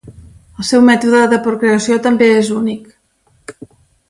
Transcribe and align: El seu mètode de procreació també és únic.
El 0.61 0.65
seu 0.69 0.85
mètode 0.87 1.19
de 1.33 1.39
procreació 1.49 2.01
també 2.09 2.33
és 2.41 2.53
únic. 2.61 2.93